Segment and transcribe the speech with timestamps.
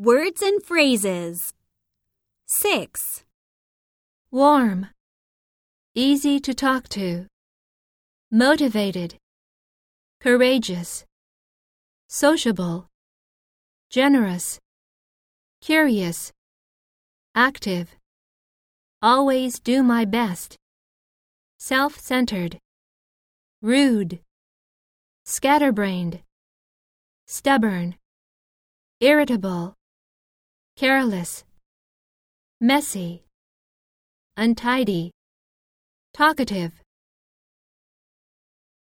[0.00, 1.52] Words and phrases.
[2.46, 3.24] 6.
[4.30, 4.90] warm,
[5.92, 7.26] easy to talk to,
[8.30, 9.16] motivated,
[10.20, 11.04] courageous,
[12.08, 12.86] sociable,
[13.90, 14.60] generous,
[15.60, 16.32] curious,
[17.34, 17.96] active,
[19.02, 20.56] always do my best,
[21.58, 22.60] self centered,
[23.60, 24.20] rude,
[25.24, 26.20] scatterbrained,
[27.26, 27.96] stubborn,
[29.00, 29.74] irritable,
[30.78, 31.42] careless,
[32.60, 33.24] messy,
[34.36, 35.10] untidy,
[36.14, 36.70] talkative,